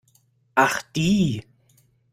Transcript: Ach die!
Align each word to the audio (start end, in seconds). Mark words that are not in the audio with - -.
Ach 0.55 0.81
die! 0.95 1.45